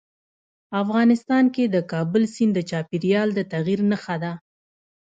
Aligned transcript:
افغانستان 0.81 1.45
کې 1.55 1.63
د 1.67 1.77
کابل 1.91 2.23
سیند 2.33 2.53
د 2.55 2.59
چاپېریال 2.69 3.29
د 3.35 3.39
تغیر 3.53 3.79
نښه 3.91 4.15
ده. 4.23 4.33